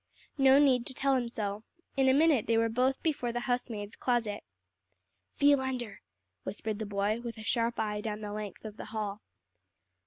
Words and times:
No 0.39 0.57
need 0.57 0.87
to 0.87 0.95
tell 0.95 1.13
him 1.13 1.29
so. 1.29 1.63
In 1.95 2.09
a 2.09 2.13
minute 2.15 2.47
they 2.47 2.57
were 2.57 2.69
both 2.69 3.03
before 3.03 3.31
the 3.31 3.41
housemaid's 3.41 3.95
closet. 3.95 4.43
"Feel 5.35 5.61
under," 5.61 6.01
whispered 6.41 6.79
the 6.79 6.87
boy, 6.87 7.21
with 7.21 7.37
a 7.37 7.43
sharp 7.43 7.79
eye 7.79 8.01
down 8.01 8.21
the 8.21 8.33
length 8.33 8.65
of 8.65 8.77
the 8.77 8.85
hall. 8.85 9.21